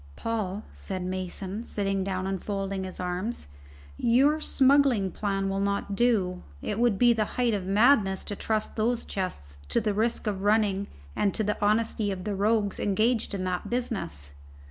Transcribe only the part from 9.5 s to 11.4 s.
to the risks of running and